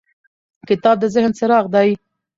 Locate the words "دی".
1.75-1.89